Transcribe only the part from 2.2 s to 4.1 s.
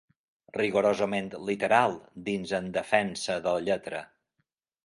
dins En defensa de la lletra.